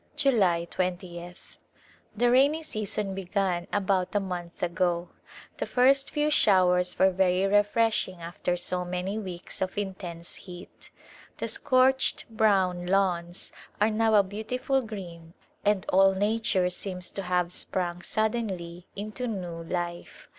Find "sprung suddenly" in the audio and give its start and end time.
17.53-18.87